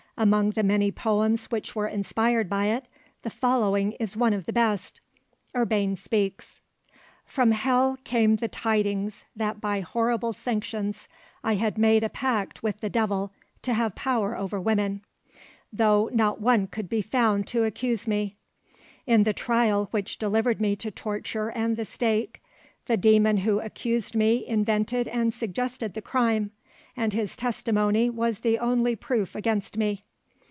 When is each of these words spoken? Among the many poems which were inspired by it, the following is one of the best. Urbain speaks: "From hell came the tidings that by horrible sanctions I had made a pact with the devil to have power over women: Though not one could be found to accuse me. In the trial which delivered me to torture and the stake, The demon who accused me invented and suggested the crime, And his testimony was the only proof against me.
Among 0.17 0.51
the 0.51 0.61
many 0.61 0.91
poems 0.91 1.45
which 1.49 1.75
were 1.75 1.87
inspired 1.87 2.47
by 2.47 2.67
it, 2.67 2.87
the 3.23 3.31
following 3.31 3.93
is 3.93 4.15
one 4.15 4.33
of 4.33 4.45
the 4.45 4.53
best. 4.53 5.01
Urbain 5.55 5.95
speaks: 5.97 6.61
"From 7.25 7.49
hell 7.53 7.97
came 8.03 8.35
the 8.35 8.47
tidings 8.49 9.25
that 9.35 9.59
by 9.59 9.79
horrible 9.79 10.31
sanctions 10.31 11.07
I 11.43 11.55
had 11.55 11.79
made 11.79 12.03
a 12.03 12.09
pact 12.09 12.61
with 12.61 12.81
the 12.81 12.89
devil 12.89 13.33
to 13.63 13.73
have 13.73 13.95
power 13.95 14.37
over 14.37 14.61
women: 14.61 15.01
Though 15.73 16.07
not 16.13 16.39
one 16.39 16.67
could 16.67 16.87
be 16.87 17.01
found 17.01 17.47
to 17.47 17.63
accuse 17.63 18.07
me. 18.07 18.35
In 19.07 19.23
the 19.23 19.33
trial 19.33 19.85
which 19.89 20.19
delivered 20.19 20.61
me 20.61 20.75
to 20.75 20.91
torture 20.91 21.49
and 21.49 21.75
the 21.77 21.85
stake, 21.85 22.43
The 22.85 22.95
demon 22.97 23.37
who 23.37 23.59
accused 23.59 24.13
me 24.15 24.45
invented 24.45 25.07
and 25.07 25.33
suggested 25.33 25.95
the 25.95 26.01
crime, 26.03 26.51
And 26.95 27.11
his 27.11 27.35
testimony 27.35 28.07
was 28.11 28.41
the 28.41 28.59
only 28.59 28.95
proof 28.95 29.33
against 29.33 29.77
me. 29.79 30.03